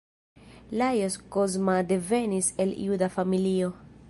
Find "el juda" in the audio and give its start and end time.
2.67-3.07